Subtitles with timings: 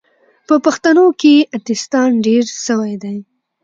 [0.47, 3.17] په پښتانو کې اتیستان ډیر سوې دي